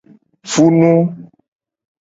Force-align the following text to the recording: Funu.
Funu. 0.51 0.91